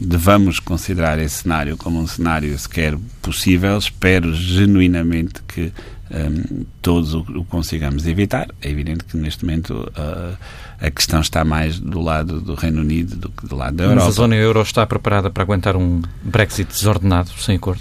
[0.00, 3.78] devamos considerar esse cenário como um cenário sequer possível.
[3.78, 5.72] Espero genuinamente que
[6.10, 8.48] um, todos o, o, consigamos evitar.
[8.60, 10.36] É evidente que neste momento uh,
[10.80, 14.04] a questão está mais do lado do Reino Unido do que do lado da Europa.
[14.04, 17.80] Mas a zona euro está preparada para aguentar um Brexit desordenado, sem acordo?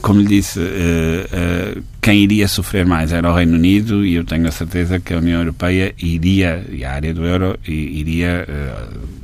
[0.00, 4.24] Como lhe disse, uh, uh, quem iria sofrer mais era o Reino Unido e eu
[4.24, 8.46] tenho a certeza que a União Europeia iria, e a área do euro, iria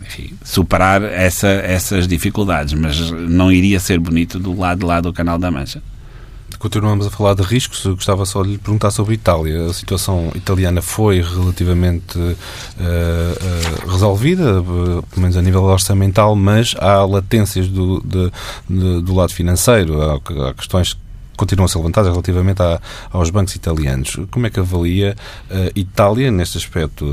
[0.02, 5.12] enfim, superar essa, essas dificuldades, mas não iria ser bonito do lado de lá do
[5.12, 5.80] Canal da Mancha.
[6.58, 7.84] Continuamos a falar de riscos.
[7.84, 9.66] Gostava só de lhe perguntar sobre a Itália.
[9.66, 16.74] A situação italiana foi relativamente uh, uh, resolvida, uh, pelo menos a nível orçamental, mas
[16.78, 18.32] há latências do, de,
[18.68, 20.00] de, do lado financeiro.
[20.00, 20.14] Há,
[20.48, 20.96] há questões
[21.36, 22.80] continuam a ser levantadas relativamente a,
[23.12, 24.16] aos bancos italianos.
[24.30, 25.14] Como é que avalia
[25.50, 27.04] a Itália, neste aspecto,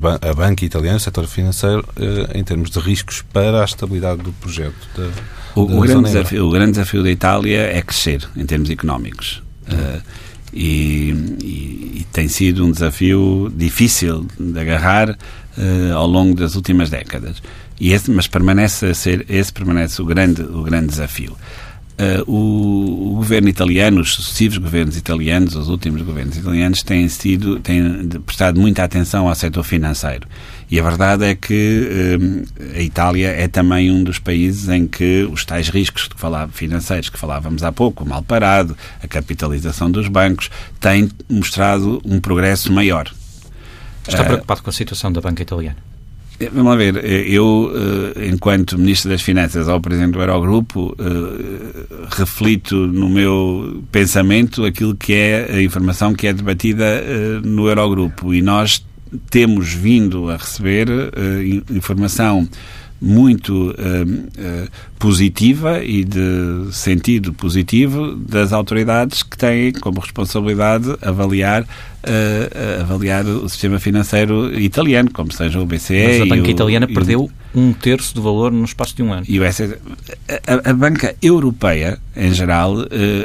[0.00, 1.84] ban a banca italiana, o setor financeiro,
[2.32, 5.12] em termos de riscos para a estabilidade do projeto?
[5.54, 9.42] O, o, grande desafio, o, grande desafio, da Itália é crescer em termos económicos.
[9.68, 10.02] Uh,
[10.52, 11.10] e,
[11.42, 17.42] e, e, tem sido um desafio difícil de agarrar uh, ao longo das últimas décadas.
[17.80, 21.36] E esse, mas permanece a ser esse permanece o grande o grande desafio.
[21.94, 27.60] Uh, o, o, governo italiano, os sucessivos governos italianos, os últimos governos italianos, têm sido
[27.60, 30.26] têm prestado muita atenção ao setor financeiro.
[30.70, 35.28] E a verdade é que uh, a Itália é também um dos países em que
[35.30, 39.90] os tais riscos que falava, financeiros que falávamos há pouco, o mal parado, a capitalização
[39.90, 40.50] dos bancos,
[40.80, 43.10] têm mostrado um progresso maior.
[44.06, 45.94] Está uh, preocupado com a situação da banca italiana?
[46.40, 47.72] Eh, vamos lá ver, eh, eu,
[48.16, 50.96] eh, enquanto Ministro das Finanças ou Presidente do Eurogrupo,
[52.10, 57.02] reflito no meu pensamento aquilo que é a informação que é debatida
[57.42, 58.84] no Eurogrupo e nós
[59.30, 60.88] temos vindo a receber
[61.70, 62.48] informação
[63.00, 71.66] muito uh, uh, positiva e de sentido positivo das autoridades que têm como responsabilidade avaliar
[72.82, 76.04] avaliar o sistema financeiro italiano, como seja o BCE.
[76.06, 79.24] Mas a banca o, italiana perdeu um terço do valor no espaço de um ano.
[79.28, 79.76] E SED,
[80.46, 82.76] a, a, banca europeia, em geral,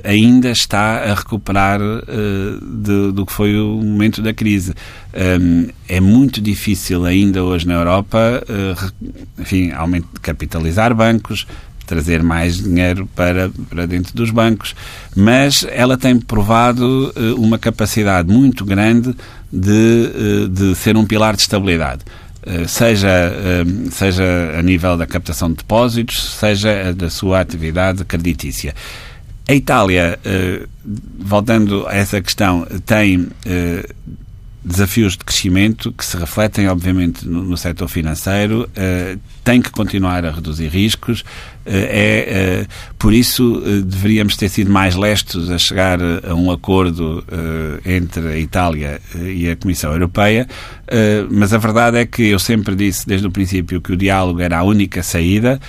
[0.04, 4.74] ainda está a recuperar de, do que foi o momento da crise.
[5.42, 8.44] Um, é muito difícil ainda hoje na Europa,
[9.38, 9.72] enfim,
[10.22, 11.48] capitalizar bancos,
[11.88, 14.76] trazer mais dinheiro para, para dentro dos bancos,
[15.16, 19.16] mas ela tem provado uma capacidade muito grande
[19.52, 22.02] de, de ser um pilar de estabilidade.
[22.50, 23.32] Uh, seja,
[23.92, 24.24] seja
[24.58, 28.74] a nível da captação de depósitos, seja da sua atividade creditícia.
[29.48, 30.20] A Itália,
[31.20, 33.28] voltando a essa questão, tem
[34.64, 40.26] desafios de crescimento que se refletem, obviamente, no, no setor financeiro, uh, tem que continuar
[40.26, 41.22] a reduzir riscos.
[41.22, 41.26] Uh,
[41.66, 47.24] é, uh, por isso, deveríamos ter sido mais lestos a chegar a um acordo
[47.86, 50.46] entre a Itália e a Comissão Europeia,
[51.32, 54.58] mas a verdade é que eu sempre disse desde o princípio que o diálogo era
[54.58, 55.62] a única saída.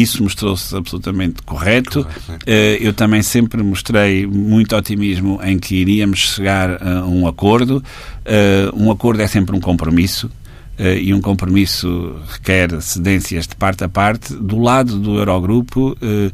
[0.00, 2.06] Isso mostrou-se absolutamente correto.
[2.46, 7.82] eh, eu também sempre mostrei muito otimismo em que iríamos chegar a um acordo.
[8.24, 10.30] Eh, um acordo é sempre um compromisso.
[10.78, 14.32] Uh, e um compromisso requer cedências de parte a parte.
[14.32, 16.32] Do lado do Eurogrupo, uh,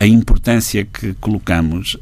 [0.00, 2.00] a importância que colocamos uh,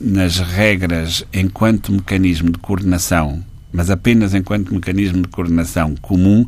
[0.00, 6.46] nas regras enquanto mecanismo de coordenação, mas apenas enquanto mecanismo de coordenação comum,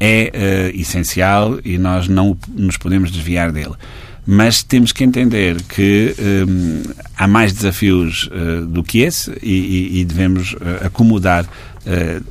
[0.00, 0.32] é
[0.74, 3.74] uh, essencial e nós não nos podemos desviar dele.
[4.26, 10.00] Mas temos que entender que um, eh, há mais desafios uh, do que esse e,
[10.00, 11.46] e, devemos acomodar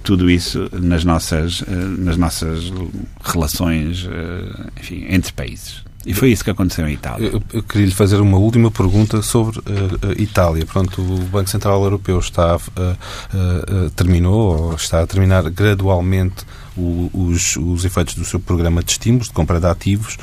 [0.03, 1.63] tudo isso nas nossas,
[1.97, 2.71] nas nossas
[3.23, 4.07] relações
[4.79, 5.83] enfim, entre países.
[6.05, 7.27] E foi isso que aconteceu em Itália.
[7.27, 9.63] Eu, eu queria lhe fazer uma última pergunta sobre uh,
[10.17, 10.65] Itália.
[10.65, 16.45] Pronto, o Banco Central Europeu está, uh, uh, terminou, ou está a terminar gradualmente
[16.77, 20.17] o, os, os efeitos do seu programa de estímulos, de compra de ativos.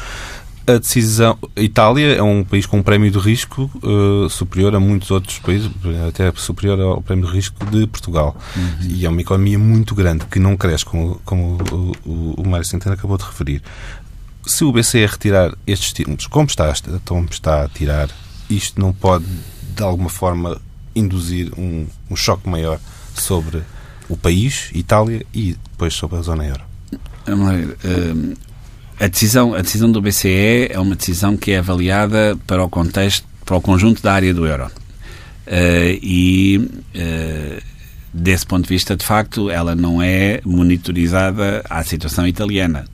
[0.67, 1.39] A decisão.
[1.55, 5.39] A Itália é um país com um prémio de risco uh, superior a muitos outros
[5.39, 5.71] países,
[6.09, 8.37] até superior ao prémio de risco de Portugal.
[8.57, 8.89] Uhum.
[8.89, 12.67] E é uma economia muito grande que não cresce, como, como o, o, o Mário
[12.67, 13.63] Centeno acabou de referir.
[14.47, 16.73] Se o BCE retirar estes estímulos, como está,
[17.05, 18.09] como está a tirar,
[18.49, 19.27] isto não pode,
[19.75, 20.61] de alguma forma,
[20.95, 22.79] induzir um, um choque maior
[23.13, 23.63] sobre
[24.09, 26.63] o país, Itália, e depois sobre a zona euro?
[27.27, 28.37] Uh,
[29.01, 33.27] a, decisão, a decisão do BCE é uma decisão que é avaliada para o contexto,
[33.45, 34.67] para o conjunto da área do euro.
[34.67, 36.59] Uh, e
[36.95, 37.63] uh,
[38.15, 42.85] desse ponto de vista, de facto, ela não é monitorizada à situação italiana.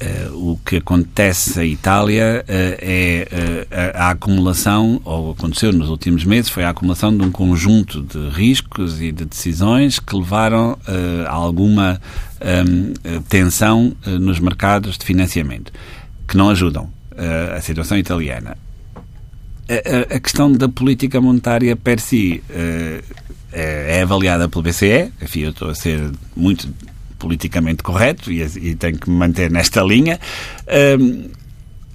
[0.00, 5.90] Uh, o que acontece na Itália uh, é uh, a, a, acumulação, ou aconteceu nos
[5.90, 10.78] últimos meses, foi a acumulação de um conjunto de riscos e de decisões que levaram
[11.26, 12.00] a alguma
[12.40, 12.94] um,
[13.28, 15.70] tensão nos mercados de financiamento,
[16.26, 16.88] que não ajudam
[17.54, 18.56] a situação italiana.
[19.68, 22.42] A, a, questão da política monetária per si
[23.52, 26.66] é, é avaliada pelo BCE, enfim, eu estou a ser muito
[27.20, 30.18] politicamente correto e, e tenho que me manter nesta linha.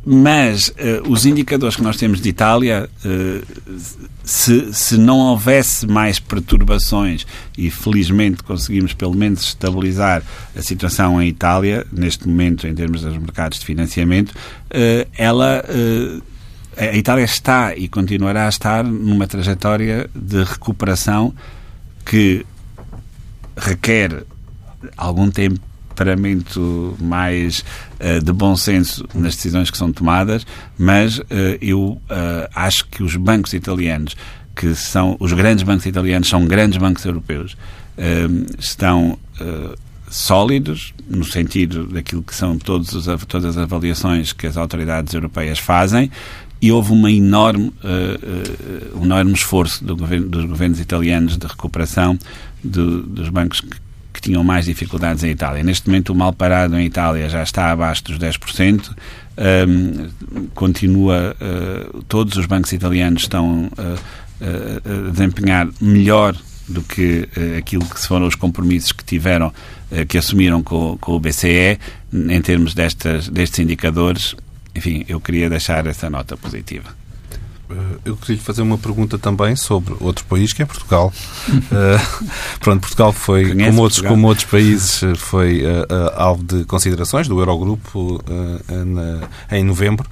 [0.08, 3.74] Mas uh, os indicadores que nós temos de Itália, uh,
[4.24, 7.26] se, se não houvesse mais perturbações,
[7.58, 10.22] e felizmente conseguimos pelo menos estabilizar
[10.56, 15.64] a situação em Itália, neste momento, em termos dos mercados de financiamento, uh, ela.
[16.78, 21.34] a Itália está e continuará a estar numa trajetória de recuperação
[22.06, 22.46] que
[23.58, 24.24] requer
[24.98, 27.64] algum temperamento mais
[28.00, 30.46] uh, de bom senso nas decisões que são tomadas,
[30.78, 31.26] mas uh,
[31.62, 32.02] eu uh,
[32.54, 34.16] acho que os bancos italianos,
[34.56, 37.58] que são os grandes bancos italianos, são grandes bancos europeus,
[38.58, 39.18] estão
[40.10, 45.60] sólidos no sentido daquilo que são todos os, todas as avaliações que as autoridades europeias
[45.60, 46.12] fazem
[46.62, 51.46] e houve uma enorme, uh, uh, um enorme esforço do governo, dos governos italianos de
[51.46, 52.18] recuperação
[52.64, 53.78] do, dos bancos que
[54.26, 55.64] tinham mais dificuldades em Itália.
[55.64, 58.92] Neste momento, o mal parado em Itália já está abaixo dos 10%.
[59.38, 66.36] Um, continua, uh, todos os bancos italianos estão uh, uh, a desempenhar melhor
[66.68, 69.54] do que aquilo que foram os compromissos que tiveram,
[70.10, 71.78] que assumiram com, com, o BCE,
[72.12, 74.36] em termos destas, destes indicadores.
[74.76, 76.90] Enfim, eu queria deixar essa nota positiva.
[77.70, 81.12] Eh, eu queria fazer uma pergunta também sobre outro país, que é Portugal.
[81.50, 82.26] uh,
[82.60, 84.12] pronto, Portugal foi, como outros, Portugal?
[84.12, 88.22] como outros países, foi uh, uh, alvo de considerações do Eurogrupo
[88.70, 90.08] na, em novembro.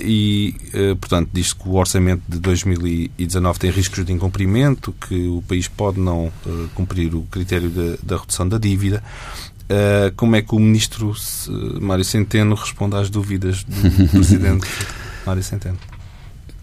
[0.00, 0.54] e,
[1.00, 5.98] portanto, diz que o orçamento de 2019 tem riscos de incumprimento, que o país pode
[5.98, 6.32] não
[6.74, 9.02] cumprir o critério da, da redução da dívida.
[10.16, 11.14] como é que o ministro
[11.80, 14.66] Mário Centeno responde às dúvidas do presidente
[15.24, 15.78] Mário Centeno?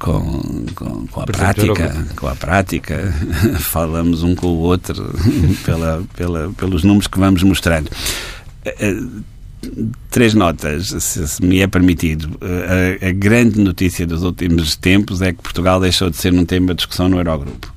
[0.04, 3.14] Com, com, com a prática, com a prática,
[3.60, 5.16] falamos um com o outro
[5.66, 7.89] pela, pela, pelos números que vamos mostrando.
[8.66, 8.97] Eh, eh,
[10.12, 12.38] três notas, se, se me é permitido.
[12.41, 16.43] Eh, a, a, grande notícia dos últimos tempos é que Portugal deixou de ser um
[16.43, 17.74] tema de discussão no Eurogrupo.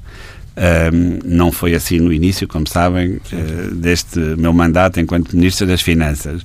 [0.57, 5.83] Um, não foi assim no início, como sabem, uh, deste meu mandato enquanto Ministro das
[5.83, 6.43] Finanças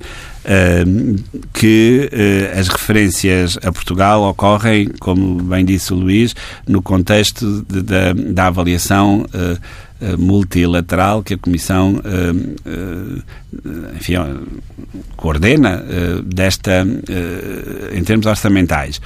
[1.52, 6.34] que uh, as referências a Portugal ocorrem, como bem disse o Luís,
[6.66, 12.02] no contexto de, de, da avaliação uh, multilateral que a Comissão
[13.94, 14.14] enfim,
[15.16, 15.80] coordena
[16.24, 16.84] desta,
[17.94, 19.00] em termos orçamentais.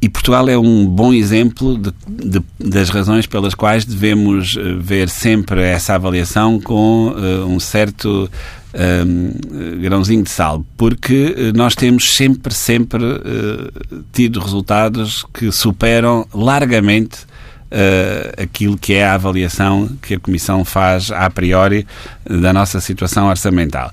[0.00, 5.60] E Portugal é um bom exemplo de, de, das razões pelas quais devemos ver sempre
[5.60, 7.14] essa avaliação com
[7.46, 8.30] um certo
[8.74, 16.26] um, grãozinho de sal, porque eh, nós temos sempre, sempre uh, tido resultados que superam
[16.32, 17.24] largamente
[17.70, 21.86] uh, aquilo que é a avaliação que a Comissão faz a priori
[22.24, 23.92] da nossa situação orçamental.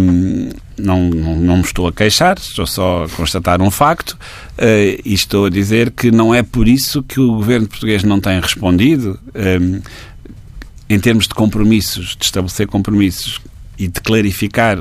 [0.00, 5.14] Um, não, não, me estou a queixar, estou só a constatar um facto uh, e
[5.14, 9.20] estou a dizer que não é por isso que o governo português não tem respondido
[9.34, 9.80] um,
[10.88, 13.40] em termos de compromissos, de estabelecer compromissos
[13.82, 14.78] e de clarificar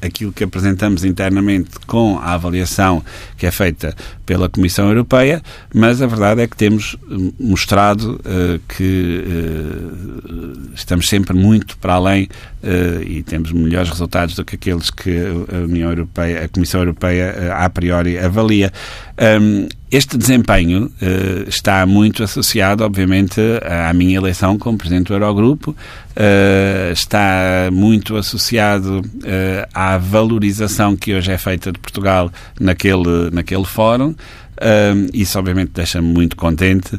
[0.00, 3.04] aquilo que apresentamos internamente com a avaliação
[3.36, 3.94] que é feita
[4.26, 5.40] pela Comissão Europeia,
[5.72, 11.94] mas a verdade é que temos hum, mostrado uh, que uh, estamos sempre muito para
[11.94, 15.16] além uh, e temos melhores resultados do que aqueles que
[15.52, 18.72] a União Europeia, a Comissão Europeia a priori avalia.
[19.40, 25.72] Um, este desempenho uh, está muito associado, obviamente, à minha eleição como Presidente do Eurogrupo,
[25.72, 33.66] uh, está muito associado uh, à valorização que hoje é feita de Portugal naquele, naquele
[33.66, 34.14] fórum.
[35.12, 36.98] isso, obviamente, deixa-me muito contente,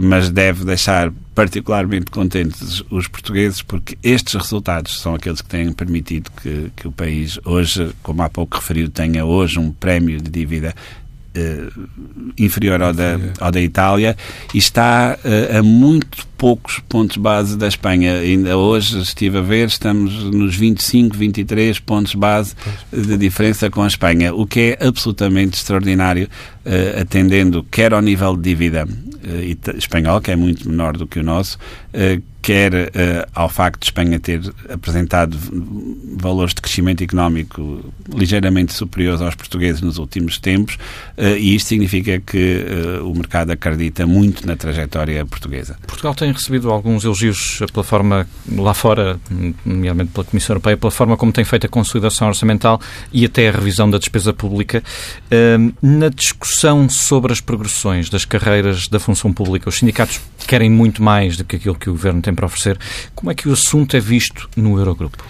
[0.00, 6.30] mas deve deixar particularmente contentes os portugueses porque estes resultados são aqueles que têm permitido
[6.42, 10.74] que, que o país hoje, como há pouco referiu, tenha hoje um prémio de dívida
[11.36, 11.88] uh,
[12.38, 14.16] inferior ao da, ao da Itália
[14.54, 18.14] e está uh, a muito poucos pontos base da Espanha.
[18.14, 22.54] Ainda hoje estive a ver, estamos nos 25, 23 pontos base
[22.92, 26.28] de diferença com a Espanha, o que é absolutamente extraordinário,
[26.66, 28.86] uh, atendendo quer ao nível de dívida
[29.76, 31.56] espanhol, que é muito menor do que o nosso,
[32.42, 32.72] uh, quer
[33.34, 35.36] ao facto de Espanha ter apresentado
[36.16, 40.76] valores de crescimento económico ligeiramente superiores aos portugueses nos últimos tempos,
[41.18, 42.64] e isto significa que
[43.04, 45.76] o mercado acredita muito na trajetória portuguesa.
[45.86, 48.26] Portugal tem recebido alguns elogios pela forma,
[48.56, 49.18] lá fora,
[49.64, 52.80] nomeadamente pela Comissão Europeia, pela forma como tem feito a consolidação orçamental
[53.12, 54.82] e até a revisão da despesa pública.
[55.80, 61.36] Na discussão sobre as progressões das carreiras da função pública, os sindicatos querem muito mais
[61.36, 62.78] do que aquilo que o Governo tem para oferecer.
[63.14, 65.22] Como é que o assunto é visto no Eurogrupo?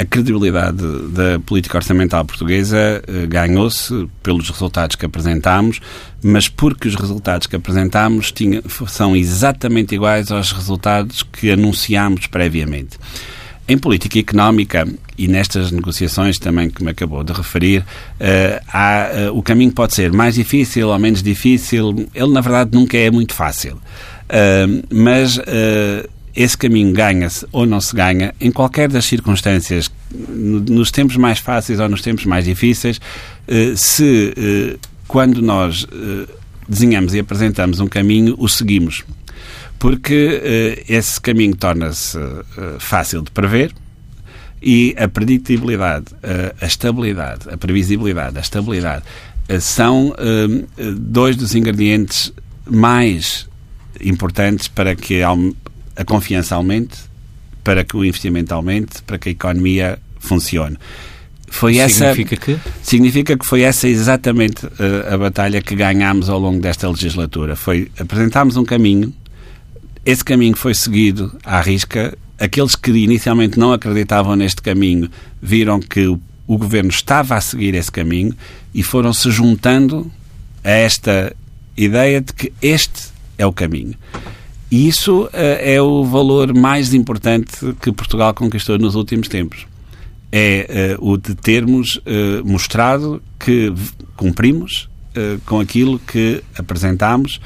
[0.00, 5.78] a credibilidade da política orçamental portuguesa eh, ganhou-se pelos resultados que apresentámos,
[6.22, 8.32] mas porque os resultados que apresentámos
[8.88, 12.98] são exatamente iguais aos resultados que anunciámos previamente.
[13.68, 14.88] Em política económica
[15.18, 19.94] e nestas negociações também que me acabou de referir, uh, há, uh, o caminho pode
[19.94, 22.08] ser mais difícil ou menos difícil.
[22.12, 23.80] Ele, na verdade, nunca é muito fácil.
[24.30, 25.40] Uh, mas
[26.34, 31.80] esse caminho ganha-se ou não se ganha em qualquer das circunstâncias, nos tempos mais fáceis
[31.80, 33.00] ou nos tempos mais difíceis,
[33.48, 34.76] eh, se eh,
[35.08, 35.86] quando nós
[36.68, 39.02] desenhamos e apresentamos um caminho, o seguimos.
[39.76, 42.16] Porque esse caminho torna-se
[42.78, 43.72] fácil de prever,
[44.62, 46.06] e a predictibilidade,
[46.60, 49.02] a estabilidade, a previsibilidade, a estabilidade
[49.60, 50.14] são
[50.96, 52.32] dois dos ingredientes
[52.70, 53.49] mais
[54.02, 56.96] importantes para que a confiança aumente,
[57.62, 60.76] para que o investimento aumente, para que a economia funcione.
[61.52, 62.58] Foi significa essa, que?
[62.82, 67.56] Significa que foi essa exatamente uh, a batalha que ganhámos ao longo desta legislatura.
[67.56, 69.12] Foi apresentámos um caminho
[70.04, 72.16] esse caminho foi seguido à risca.
[72.38, 75.10] Aqueles que inicialmente não acreditavam neste caminho
[75.42, 78.34] viram que o, o governo estava a seguir esse caminho
[78.74, 80.10] e foram se juntando
[80.64, 81.34] a esta
[81.76, 83.94] ideia de que este é o caminho.
[84.70, 89.66] E isso uh, é o valor mais importante que Portugal conquistou nos últimos tempos.
[90.30, 93.72] É uh, o de termos uh, mostrado que
[94.16, 94.88] cumprimos
[95.44, 97.40] com aquilo que apresentámos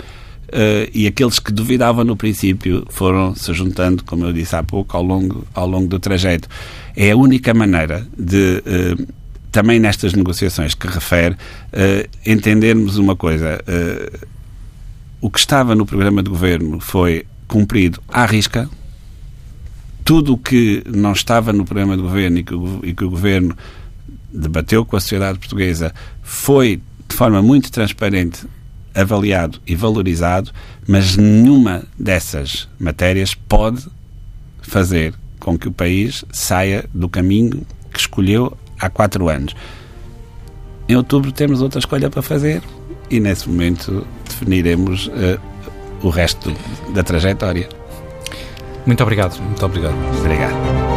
[0.92, 5.02] e aqueles que duvidavam no princípio foram se juntando, como eu disse há pouco, ao
[5.02, 6.46] longo, ao longo do trajeto.
[6.94, 8.62] É a única maneira de
[9.54, 13.62] também nestas negociações que refere, uh, entendermos uma coisa.
[13.62, 14.33] Uh,
[15.24, 18.68] o que estava no programa de governo foi cumprido à risca.
[20.04, 23.08] Tudo o que não estava no programa de governo e que, o, e que o
[23.08, 23.56] governo
[24.30, 28.46] debateu com a sociedade portuguesa foi de forma muito transparente
[28.94, 30.50] avaliado e valorizado,
[30.86, 33.82] mas nenhuma dessas matérias pode
[34.60, 39.56] fazer com que o país saia do caminho que escolheu há quatro anos.
[40.86, 42.62] Em outubro temos outra escolha para fazer
[43.10, 45.40] e nesse momento definiremos uh,
[46.02, 46.52] o resto
[46.92, 47.68] da trajetória.
[48.86, 49.40] Muito obrigado.
[49.40, 49.94] Muito obrigado.
[50.20, 50.93] Obrigado.